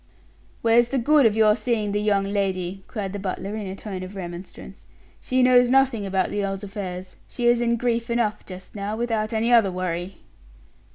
[0.63, 4.01] "Where's the good of your seeing the young lady?" cried the butler, in a tone
[4.01, 4.87] of remonstrance.
[5.19, 9.31] "She knows nothing about the earl's affairs; she is in grief enough just now, without
[9.31, 10.17] any other worry."